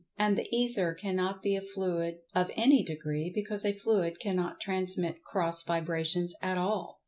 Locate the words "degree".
2.81-3.29